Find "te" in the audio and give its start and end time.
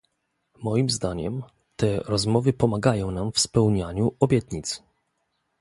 1.75-1.99